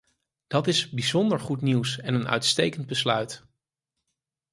[0.47, 3.43] Dat is bijzonder goed nieuws en een uitstekend besluit.